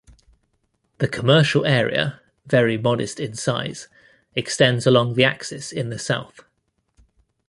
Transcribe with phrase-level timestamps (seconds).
[0.97, 3.87] The commercial area (very modest in size)
[4.33, 6.43] extends along the axis in the south.